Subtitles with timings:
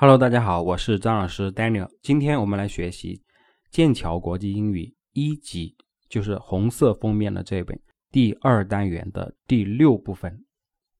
[0.00, 1.86] Hello，大家好，我是张老师 Daniel。
[2.00, 3.22] 今天我们来学习
[3.70, 5.76] 剑桥国际英语一级，
[6.08, 7.78] 就是红色封面的这本
[8.10, 10.42] 第二单元的第六部分。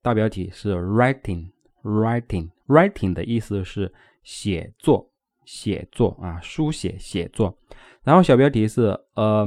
[0.02, 3.90] 大标题是 Writing，Writing，Writing 的意思是
[4.22, 5.10] 写作，
[5.46, 7.56] 写作啊，书写写作。
[8.02, 9.46] 然后小标题是 A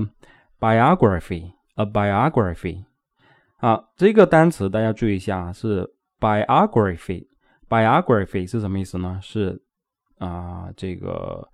[0.59, 2.85] biography，A biography。
[3.57, 7.27] 啊，这个单词大家注意一下，是 biography。
[7.73, 9.19] Biography 是什么意思呢？
[9.19, 9.59] 是
[10.19, 11.49] 啊，这个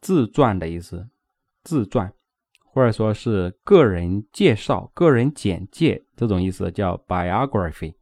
[0.00, 1.08] 自传的意思，
[1.62, 2.12] 自传，
[2.64, 7.94] 或者说是个人介绍、个人简介这种意思，叫 biography。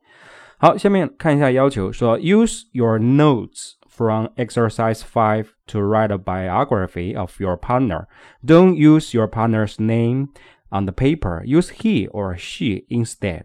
[0.56, 8.06] 好，下面看一下要求，说 use your notes from exercise five to write a biography of your partner.
[8.42, 10.28] Don't use your partner's name
[10.70, 11.44] on the paper.
[11.44, 13.44] Use he or she instead.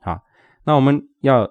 [0.00, 0.22] 好，
[0.64, 1.48] 那我们要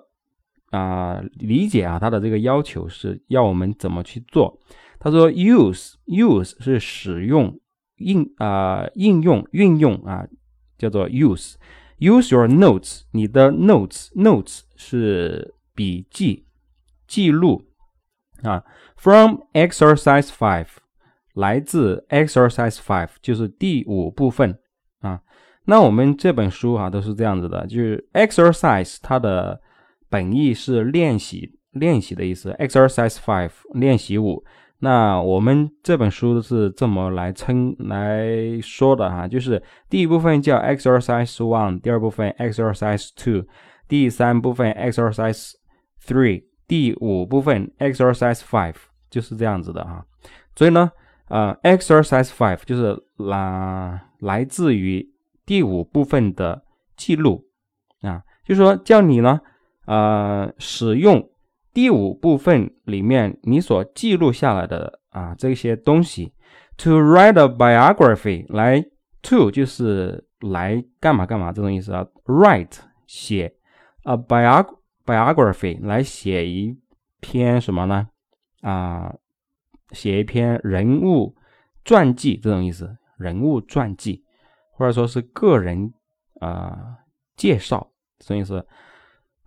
[0.71, 4.57] 啊，理解啊，他的这个要求是要我们怎么去做？
[4.99, 7.59] 他说，use use 是使用
[7.97, 10.25] 应啊应用运用啊，
[10.77, 11.55] 叫做 use
[11.99, 16.45] use your notes，你的 notes notes 是笔记
[17.05, 17.61] 记录
[18.43, 18.63] 啊
[18.95, 20.67] ，from exercise five
[21.33, 24.57] 来自 exercise five 就是第五部分
[25.01, 25.21] 啊。
[25.65, 29.61] 那我们这本书啊都是这样子的，就是 exercise 它的。
[30.11, 32.51] 本意是练习，练习的意思。
[32.59, 34.43] Exercise five，练习五。
[34.79, 43.45] 那我们这本书是这么来称来说的哈，就是第一部分叫 Exercise one，第二部分 Exercise two，
[43.87, 45.51] 第三部分 Exercise
[46.05, 48.75] three，第五部分 Exercise five，
[49.09, 50.05] 就是这样子的哈。
[50.55, 50.91] 所以呢，
[51.29, 55.07] 呃，Exercise five 就是来来自于
[55.45, 56.63] 第五部分的
[56.97, 57.45] 记录
[58.01, 59.39] 啊，就是说叫你呢。
[59.91, 61.29] 呃，使用
[61.73, 66.31] 第五部分里面你所记录下来的啊这些东西
[66.77, 68.81] ，to write a biography 来
[69.21, 73.53] ，to 就是来干嘛干嘛这种意思啊，write 写
[74.03, 76.79] ，a biog biography 来写一
[77.19, 78.07] 篇什么呢？
[78.61, 79.13] 啊，
[79.91, 81.35] 写一篇人物
[81.83, 84.23] 传记这种意思，人物传记
[84.71, 85.93] 或者说是个人
[86.39, 86.97] 啊
[87.35, 88.65] 介绍这种意思。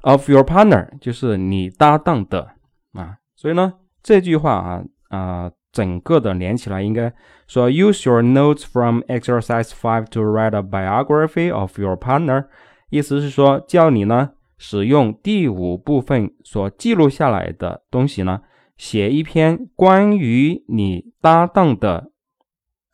[0.07, 2.57] Of your partner 就是你搭档的
[2.93, 3.73] 啊，所以呢
[4.03, 7.11] 这句话啊啊整个的连起来应该
[7.47, 12.49] 说 Use your notes from exercise five to write a biography of your partner，
[12.91, 18.43] 意思是说叫你呢使用第五部分所记录下来的东西呢
[18.77, 22.11] 写一篇关于你搭档的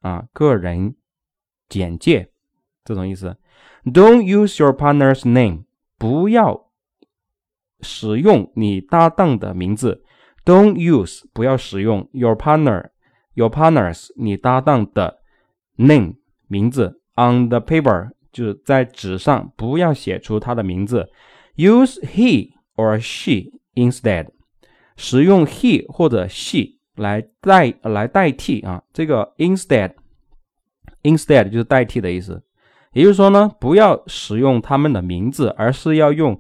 [0.01, 0.95] 啊个人
[1.69, 2.31] 简介
[2.85, 3.37] 这种意思。
[3.85, 5.65] Don't use your partner's name，
[5.99, 6.70] 不要。
[7.83, 10.03] 使用你搭档的名字
[10.45, 12.91] ，Don't use 不要使用 your partner
[13.35, 15.19] your partners 你搭档的
[15.77, 16.15] name
[16.49, 21.11] 名字 on the paper 就是在纸上不要写出他的名字
[21.57, 24.29] ，Use he or she instead
[24.97, 29.93] 使用 he 或者 she 来代来代替啊，这个 instead
[31.03, 32.43] instead 就是代替的意思，
[32.93, 36.39] 也就是说呢，不要使用他们的名字，而是要用。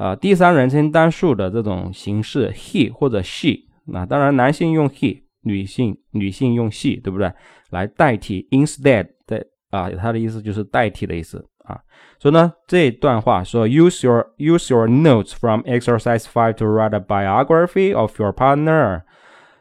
[0.00, 7.30] 啊，第三人称单数的这种形式，he 或者 she，那当然男性用 he，女性女性用 she，对不对？
[7.68, 11.78] 来代替 instead 的啊，它的意思就是代替的意思啊。
[12.18, 19.02] 所以呢，这段话说，use your use your notes from exercise five to write a biography of your partner.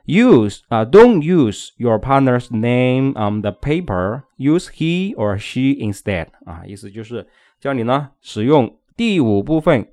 [0.06, 4.22] Use 啊，don't use your partner's name on the paper.
[4.38, 6.28] Use he or she instead.
[6.46, 7.28] 啊，意思就是
[7.60, 9.86] 叫你呢使用第五部分。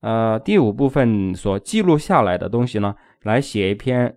[0.00, 4.16] 呃，第五部分所记录下来的东西呢，来写一篇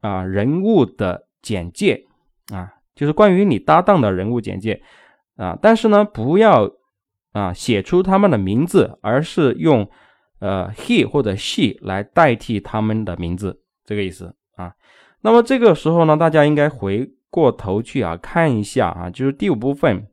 [0.00, 2.04] 啊人物的简介
[2.52, 4.82] 啊，就是关于你搭档的人物简介
[5.36, 5.56] 啊。
[5.62, 6.68] 但是呢，不要
[7.32, 9.88] 啊写出他们的名字，而是用
[10.40, 14.74] 呃 he 或者 she 来代替他们的名字，这个意思啊。
[15.20, 20.08] 那么这个时候呢，大家应该回过头去啊看一下啊，就是第五部分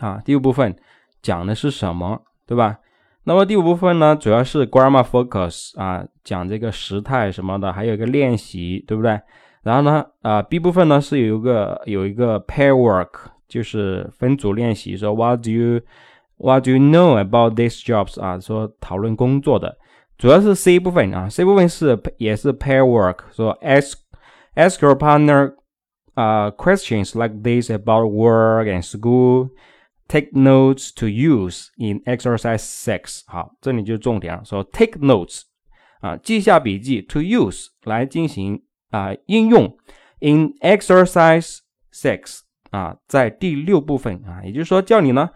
[0.00, 0.74] 啊，第五部分
[1.22, 2.78] 讲的是什么，对吧？
[3.24, 9.20] 那么第五部分呢，主要是 grammar focus 啊，讲这个时态什么的，还有一个练习，对不对？
[9.62, 13.10] 然后呢，啊 B 部分呢是有一个有一个 pair work，
[13.46, 15.80] 就是分组练习，说 What do you
[16.38, 18.40] What do you know about these jobs 啊？
[18.40, 19.76] 说讨论工作的，
[20.16, 23.92] 主要是 C 部分啊，C 部分是也是 pair work，说 ask
[24.54, 25.52] ask your partner
[26.14, 29.50] 啊 questions like this about work and school。
[30.10, 33.20] Take notes to use in exercise six。
[33.28, 34.44] 好，这里就是重点了。
[34.44, 35.42] 说 take notes
[36.00, 37.00] 啊，记下笔记。
[37.02, 38.60] To use 来进行
[38.90, 39.76] 啊应用
[40.18, 41.58] in exercise
[41.94, 42.40] six
[42.70, 45.30] 啊，在第六部分啊，也就是说叫你呢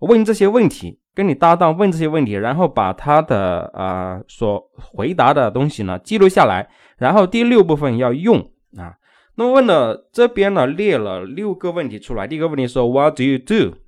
[0.00, 8.38] 问这些问题，跟你搭档问这些问题，然后把他的啊所回答的东西呢记录下来，然后第六部分要用
[8.76, 8.98] 啊。
[9.36, 13.78] 那么问了这边呢列了六个问题出来，第一个问题说 What do you do？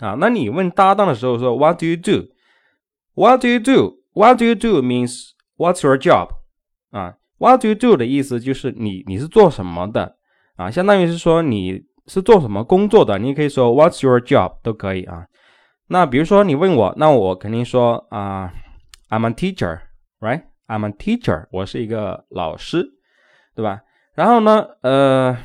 [0.00, 6.30] 啊，那你问搭档的时候说 What do you do？What do you do？What do you do means What's your job？
[6.90, 10.16] 啊，What do you do 的意思就是你你是做什么的
[10.56, 15.26] 啊，相当于是说你是做什么工作的，你可以说 What's your job 都可以啊。
[15.88, 18.52] 那比如说你问我，那我肯定说啊
[19.10, 22.84] ，I'm a teacher，right？I'm a teacher，我是一个老师，
[23.54, 23.82] 对吧？
[24.14, 25.36] 然后呢，呃。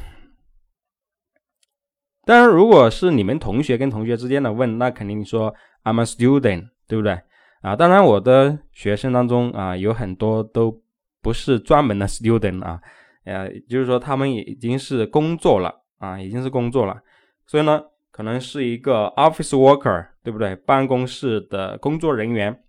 [2.26, 7.22] 当然，如果是你们同学跟同学之间的问，那肯定说 I'm a student，对不对？
[7.62, 10.82] 啊，当然我的学生当中啊，有很多都
[11.22, 12.82] 不是专门的 student 啊，
[13.26, 17.00] 呃，就是说他们已经是工作了啊，已经是工作了，
[17.46, 17.80] 所以呢，
[18.12, 20.56] 可能是一个 office worker，对不对？
[20.56, 22.60] 办公室的工作人员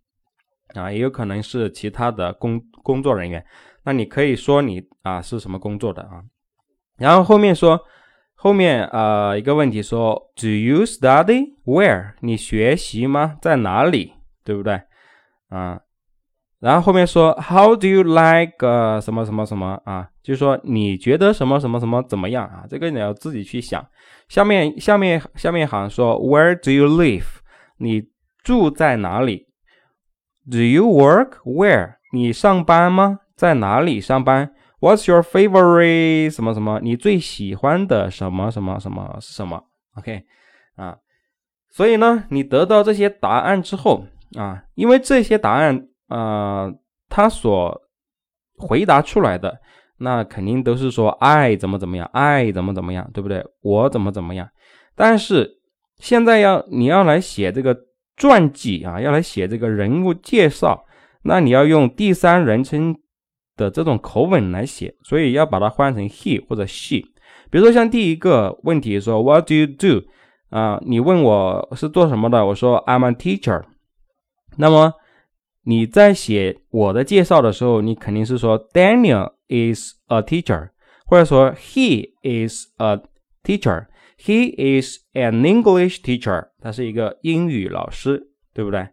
[0.74, 3.42] 啊，也有可能是其他的工工作人员。
[3.84, 6.22] 那你可以说你啊是什么工作的啊？
[6.98, 7.80] 然后后面说。
[8.36, 12.12] 后面啊一个问题说，Do you study where？
[12.20, 13.36] 你学习吗？
[13.40, 14.12] 在哪里？
[14.44, 14.80] 对不对？
[15.48, 15.80] 啊，
[16.60, 20.08] 然后后面说，How do you like 什么什么什么啊？
[20.22, 22.64] 就是说你觉得什么什么什么怎么样啊？
[22.68, 23.84] 这个你要自己去想。
[24.28, 27.26] 下面下面下面好像说，Where do you live？
[27.78, 28.04] 你
[28.44, 29.46] 住在哪里
[30.50, 31.94] ？Do you work where？
[32.12, 33.20] 你上班吗？
[33.34, 36.80] 在哪里上班？What's your favorite 什么什么？
[36.82, 39.64] 你最喜欢的什么什么什么是什么
[39.96, 40.22] ？OK
[40.76, 40.98] 啊，
[41.70, 44.04] 所以呢，你得到这些答案之后
[44.36, 46.70] 啊，因为这些答案啊，
[47.08, 47.80] 他所
[48.58, 49.58] 回答出来的
[49.98, 53.42] 那肯定都是说爱怎么怎么样，爱怎么怎么样，对不对？
[53.62, 54.46] 我怎么怎么样？
[54.94, 55.58] 但是
[55.96, 57.74] 现在要你要来写这个
[58.16, 60.84] 传记啊，要来写这个人物介绍，
[61.22, 62.94] 那你要用第三人称。
[63.56, 67.02] 的这种口吻来写，所以要把它换成 he 或者 she。
[67.50, 70.04] 比如说像第一个问题说 What do you do？
[70.50, 73.64] 啊，你问我是做什么的，我说 I'm a teacher。
[74.58, 74.94] 那么
[75.64, 80.70] 你在写我的介绍的时候，你肯定是说 Daniel is a teacher，
[81.06, 83.00] 或者说 he is a
[83.42, 83.86] teacher。
[84.18, 88.88] He is an English teacher，他是一个英语老师，对不对？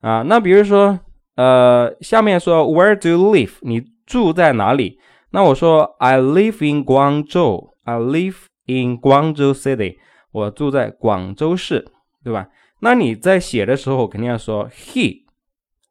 [0.00, 1.00] 啊，那比如说。
[1.40, 3.52] 呃，下面说 Where do you live？
[3.62, 4.98] 你住在哪里？
[5.30, 7.70] 那我说 I live in Guangzhou。
[7.84, 9.96] I live in Guangzhou City。
[10.32, 11.86] 我住在广州市，
[12.22, 12.48] 对吧？
[12.80, 15.22] 那你在写的时候肯定要说 He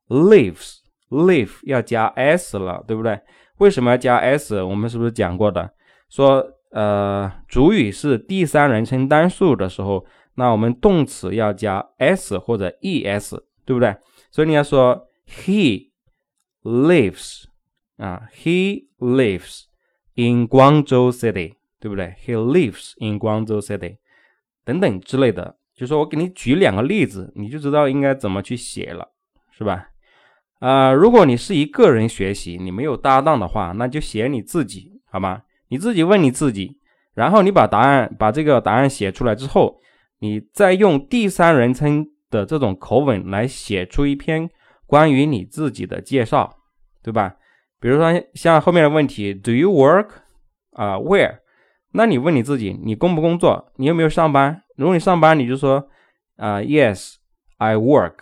[0.07, 0.81] lives。
[1.09, 3.19] live 要加 s 了，对不对？
[3.57, 4.61] 为什么要加 s？
[4.61, 5.71] 我们是不是讲过的？
[6.11, 10.05] 说呃，主语是第三人称单数的时候，
[10.35, 13.35] 那我们动词要加 s 或者 es，
[13.65, 13.95] 对不对？
[14.29, 15.07] 所以你要说。
[15.29, 15.91] He
[16.63, 17.43] lives
[17.97, 19.65] 啊，He lives
[20.15, 23.97] in Guangzhou City，对不对？He lives in Guangzhou City，
[24.65, 25.57] 等等之类的。
[25.75, 29.07] 就说我给你举两个例子，你就知道应该怎么去写了，
[29.51, 29.89] 是吧？
[30.59, 35.43] 啊，如果你是一个人学习，你没有搭档的话，那就写你自己，好吗？
[35.69, 36.77] 你自己问你自己，
[37.13, 39.79] 然后你把答案把这个答案写出来之后，
[40.19, 44.49] 你再用第三人称的这种口吻来写出一篇。
[44.89, 46.57] 关于你自己的介绍，
[47.03, 47.35] 对吧？
[47.79, 50.09] 比如说像后面的问题，Do you work？
[50.71, 51.37] 啊，Where？
[51.91, 53.71] 那你问你自己，你工不工作？
[53.75, 54.63] 你有没有上班？
[54.77, 55.87] 如果你上班，你就说
[56.37, 58.15] 啊，Yes，I work。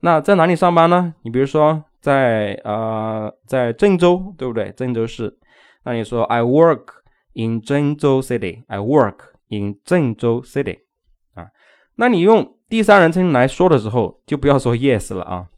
[0.00, 1.14] 那在哪里上班呢？
[1.22, 4.72] 你比如说在呃在郑州，对不对？
[4.76, 5.36] 郑州市，
[5.84, 6.84] 那你说 I work
[7.34, 8.62] in 郑州 City。
[8.68, 9.16] I work
[9.48, 10.78] in 郑州 City。
[11.34, 11.48] 啊，
[11.96, 15.48] 那你用第三人称来说的时候，就不要说 Yes 了啊。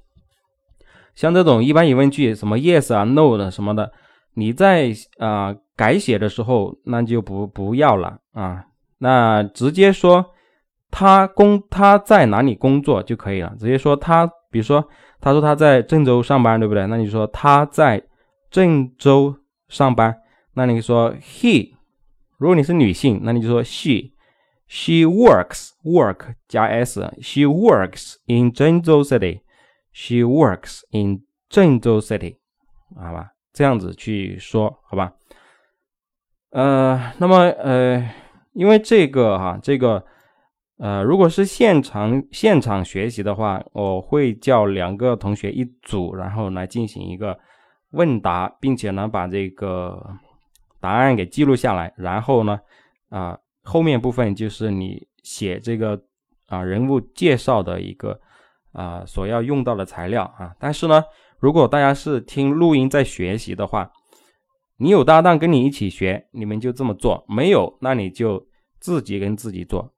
[1.14, 3.92] 像这种一般疑问句，什么 yes 啊、no 的什么的，
[4.35, 8.64] 你在啊改写的时候，那就不不要了啊，
[8.99, 10.25] 那直接说
[10.90, 14.87] 他工他在哪里工作就可以了，直接说他，比如说
[15.21, 16.87] 他说他在郑州上班，对不对？
[16.87, 18.02] 那你说他在
[18.50, 19.35] 郑州
[19.68, 20.16] 上班，
[20.54, 21.73] 那你说 he，
[22.38, 29.40] 如果你是女性，那你就说 she，she works work 加 s，she works in Zhengzhou city。
[29.95, 32.39] She works in 郑州 City，
[32.97, 35.13] 好吧，这样子去说，好吧。
[36.51, 38.11] 呃，那么呃，
[38.55, 40.05] 因为这个哈，这个
[40.79, 47.39] 呃，如果是现场现场学习的话，我会叫两个同学一组，然后来进行一个
[47.91, 50.05] 问答，并且呢把这个
[50.81, 52.61] 答案给记录下来，然后呢
[53.11, 56.03] 啊后面部分就是你写这个
[56.49, 58.21] 啊人物介绍的一个
[58.75, 60.54] 啊所要用到的材料啊。
[60.61, 61.02] 但是呢，
[61.38, 63.90] 如果大家是听录音在学习的话，
[64.76, 68.47] 你有搭档跟你一起学，你们就这么做；没有，那你就
[68.78, 69.90] 自己跟自己做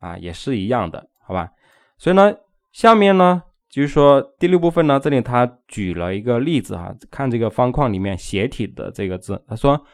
[0.00, 1.48] 啊，也是一样的，好吧？
[1.96, 2.34] 所以呢，
[2.72, 3.42] 下面呢。
[3.70, 9.84] 就是说，第六部分呢，这里他举了一个例子哈，看这个方框里面斜体的这个字，他说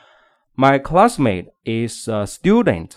[0.54, 2.90] ，My classmate is a student.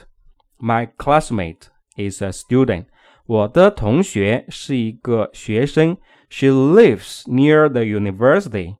[0.59, 2.87] My classmate is a student.
[3.25, 5.97] 我的同学是一个学生。
[6.29, 8.77] She lives near the university.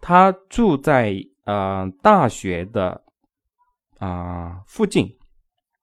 [0.00, 3.02] 她住在呃大学的
[3.98, 5.16] 啊附近。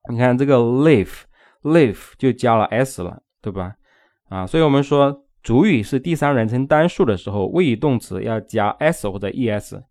[0.10, 3.74] 你看这个 live，live 就加了 s 了，对吧？
[4.30, 5.24] 啊，所以我们说。
[5.44, 9.82] 主语是第三人称单数的时候，谓语动词要加 s 或者 es。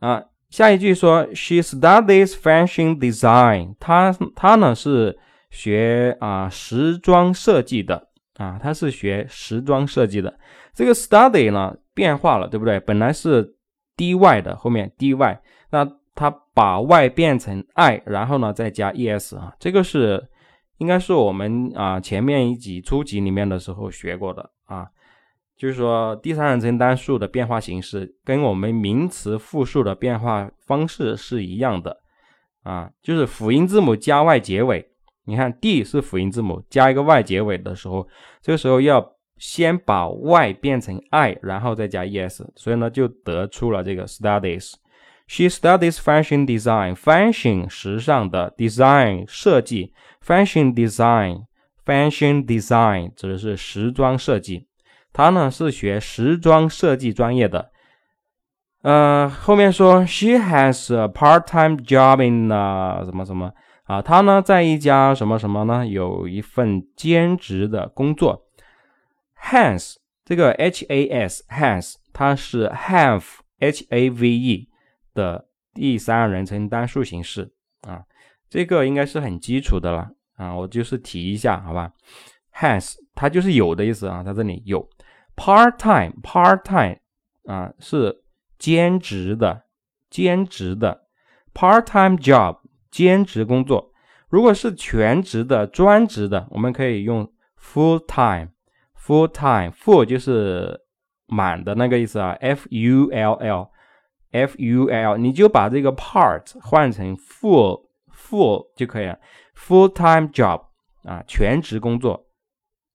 [0.00, 3.74] 啊，下一句说，She studies fashion design。
[3.80, 5.18] 她她呢是
[5.50, 10.38] 学啊时装设计的啊，他是学时装设计的。
[10.72, 12.80] 这个 study 呢变化了，对不对？
[12.80, 13.54] 本来是
[13.96, 15.38] dy 的，后面 dy，
[15.70, 20.28] 那它把 y 变成 i，然后呢再加 es 啊，这个是。
[20.78, 24.88] 应该是我们啊前面一集初级里面的时候学过的啊，
[25.54, 31.98] 就是说第三人称单数的变化形式跟我们名词复数的变化方式是一样的
[32.62, 34.89] 啊，就是辅音字母加 y 结尾。
[35.30, 38.08] 你看 d 是辅音字母加一个 y 结尾的时候，
[38.42, 44.72] 这个时候要先把 y 变成 i，然后再加 es，所以呢就得出了这个 studies。
[45.28, 46.96] She studies fashion design.
[46.96, 49.92] Fashion 时尚的 design 设计。
[50.26, 51.44] Fashion design,
[51.86, 54.66] fashion design 指的是时装设计。
[55.12, 57.70] 他呢是学时装设计专业的。
[58.82, 63.52] 呃，后面说 she has a part-time job in 啊什么什么
[63.90, 68.46] 啊，他呢在一家什么什么呢有一份兼职的工作。
[69.42, 73.24] Has 这个 H A S has 它是 have
[73.58, 74.68] H A V E
[75.12, 78.04] 的第三人称单数形式啊。
[78.48, 81.92] 这个应该是很基础的了啊，我就是提一下，好吧
[82.54, 84.88] ？Has 它就是有的意思啊，它这里有
[85.34, 87.00] part time part time
[87.52, 88.22] 啊是
[88.56, 89.64] 兼职的
[90.08, 91.08] 兼职的
[91.52, 92.59] part time job
[92.90, 93.92] 兼职工作。
[94.28, 97.30] 如果是全职的专职的，我们可以用
[97.60, 98.50] full time
[98.98, 100.80] full time full 就是
[101.26, 103.70] 满的那个意思啊，F U L L
[104.32, 107.88] F U L 你就把这个 part 换成 full。
[108.12, 109.18] full 就可以了
[109.56, 110.60] ，full time job
[111.04, 112.26] 啊，全职工作，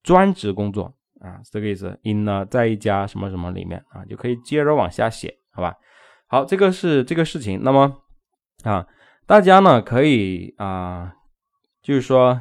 [0.04, 1.98] 专职工作啊，是这个意思。
[2.04, 5.74] in 呢，在一家什么什么里面啊，就可以接着往下写，好吧？
[6.28, 7.60] 好，这个是这个事情。
[7.64, 7.92] 那么
[8.62, 8.86] 啊，
[9.26, 11.14] 大家呢可以啊，
[11.82, 12.40] 就是说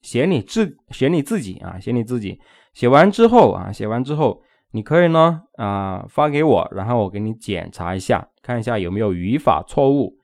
[0.00, 2.40] 写你自写你自己啊，写你自己。
[2.72, 10.18] 写完之后啊，写完之后，你可以呢啊发给我，然后我给你检查一下，看一下有没有语法错误。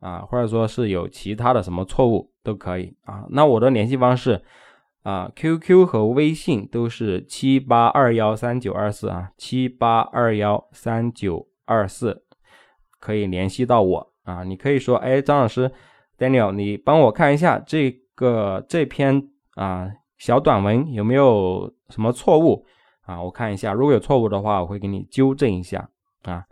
[0.00, 3.24] 啊，或者说是有其他的什么错误都可以啊。
[3.30, 4.40] 那我的联系方式
[5.02, 12.22] 啊，QQ 和微信都是七八二幺三九二四啊，七八二幺三九二四，
[13.00, 14.44] 可以联系到我啊。
[14.44, 15.70] 你可以说，哎，张老师
[16.18, 19.22] ，Daniel，你帮我看一下这个这篇
[19.54, 22.66] 啊小短文有没有什么错误
[23.06, 23.22] 啊？
[23.22, 25.88] 我看一下，如果有错误的话，我会给你纠正一下
[26.24, 26.44] 啊。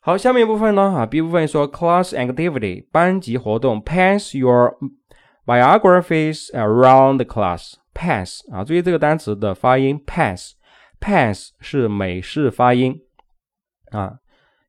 [0.00, 0.82] 好，下面一部分呢？
[0.82, 4.76] 啊，B 部分说 class activity 班级活动，pass your
[5.44, 7.74] biographies around the class。
[7.92, 12.98] pass 啊，注意这个单词的发音，pass，pass 是美式发音
[13.90, 14.20] 啊，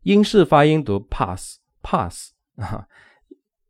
[0.01, 2.87] 英式发音读 Pass Pass 啊，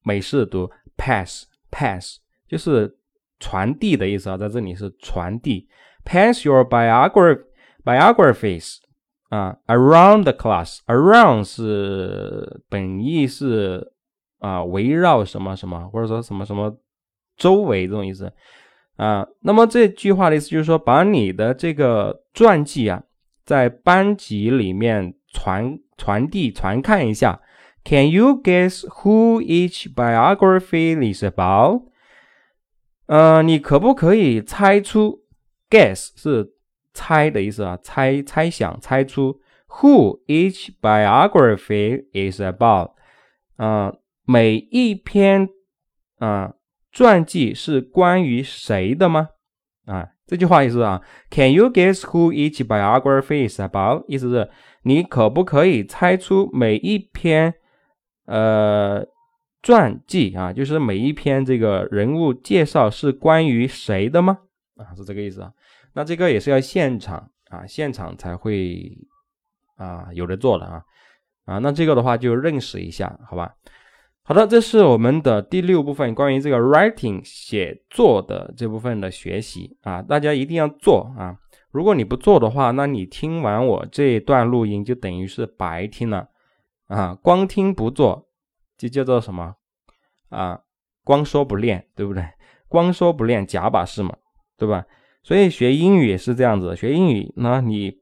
[0.04, 2.98] 美式读 pass，pass 就是
[3.40, 5.68] 传递的意思啊，在这里是传递
[6.04, 7.44] ，pass your biogra
[7.84, 8.78] biographies。
[9.30, 13.94] 啊，around the class，around 是本意是
[14.40, 16.78] 啊，围绕什么什么，或者说什么什么
[17.38, 18.30] 周围这种意思
[18.98, 19.26] 啊。
[19.40, 23.02] 那么这句话的意思就是说，把你的这个传记啊，
[23.46, 27.42] 在班级里面传传递传看一下。
[27.84, 31.84] Can you guess who each biography is about？
[33.08, 35.24] 呃，你可不可以猜出
[35.70, 36.54] ？Guess 是。
[36.94, 39.40] 猜的意思啊，猜猜想猜出
[39.80, 42.92] who each biography is about，
[43.56, 43.94] 啊，
[44.26, 45.48] 每一篇
[46.18, 46.56] 啊
[46.92, 49.30] 传记是关于谁的吗？
[49.86, 54.04] 啊，这句话意思啊，Can you guess who each biography is about？
[54.10, 54.50] 意思是
[54.84, 57.54] 你可不可以猜出每一篇
[58.32, 59.06] 呃
[59.62, 64.40] 传记啊，就是每一篇这个人物介绍是关于谁的吗？
[64.78, 65.52] 啊，是这个意思啊。
[65.94, 68.98] 那这个也是要现场啊，现场才会
[69.76, 70.82] 啊有的做的啊
[71.46, 71.60] 啊。
[71.60, 73.54] 那这个的话就认识一下，好吧？
[74.24, 81.36] 好的，这是我们的第六部分，关于这个 writing 写作的这部分的学习啊，大家一定要做啊！
[81.72, 86.30] 如果你不做的话，那你听完我这段录音就等于是白听了
[86.94, 87.18] 啊！
[87.22, 88.28] 光听不做
[88.78, 89.56] 就叫做什么
[90.30, 90.62] 啊？
[91.04, 92.24] 光说不练，对不对？
[92.68, 94.16] 光说不练假把式嘛，
[94.58, 94.86] 对吧？
[95.24, 97.94] 所以学英语也是这样子，学英语那你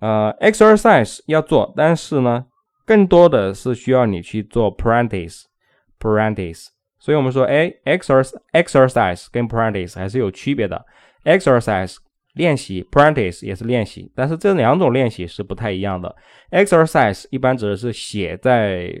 [0.00, 2.46] 呃 exercise 要做，但是呢。
[2.86, 6.66] 更多的是需要你去做 practice，practice。
[6.98, 10.84] 所以我们说，哎，exercise，exercise 跟 practice 还是有区别的。
[11.22, 11.94] exercise
[12.34, 16.14] 练习，practice 也是练习，但是这两种练习是不太一样的。
[16.50, 18.92] exercise 一般指的是写在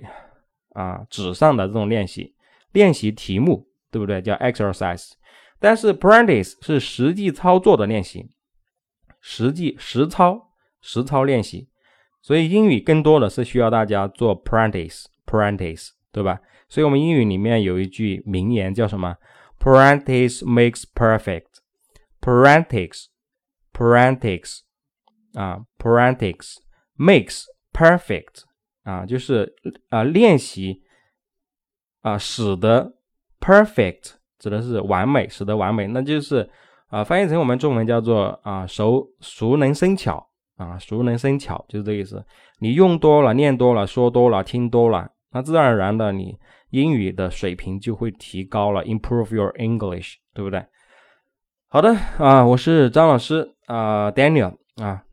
[0.74, 2.34] 啊纸上的这种练习，
[2.72, 4.20] 练习题目，对不对？
[4.20, 5.12] 叫 exercise。
[5.58, 8.28] 但是 practice 是实际操作的练习，
[9.20, 11.68] 实际实操实操练习。
[12.22, 16.40] 所以英语更多的是需要大家做 practice，practice，对吧？
[16.68, 19.16] 所以我们英语里面有一句名言叫什么
[19.58, 23.06] ？Practice makes perfect，practice
[23.72, 24.60] perfect，practice，practice，
[25.34, 26.56] 啊，practice
[26.98, 28.42] makes perfect，
[28.84, 29.54] 啊，就是
[29.88, 30.82] 啊练习
[32.02, 32.94] 啊使得
[33.40, 36.48] perfect 指的是完美，使得完美，那就是
[36.88, 40.26] 啊翻译成我们中文叫做啊熟熟能生巧。
[40.56, 42.22] 啊，熟能生巧就是这意思。
[42.58, 50.62] 你用多了，念多了，说多了，听多了，那自然而然的，你英语的水平就会提高了，improve your English，对不对？
[51.72, 55.04] 好的啊，我是张老师啊，Daniel 啊。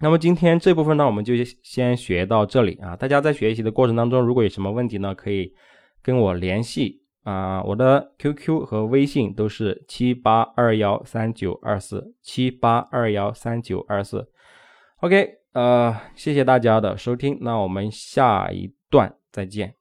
[0.00, 2.96] 那么今天这部分呢，我们就先学到这里啊。
[2.96, 5.54] 大家在学习的过程当中，如果有什么问题呢，可以
[6.02, 7.62] 跟我联系啊。
[7.62, 14.28] 我的 QQ 和微信都是七八二幺三九二四七八二幺三九二四。
[15.02, 19.76] OK，呃，谢谢大家的收听，那我们下一段再见。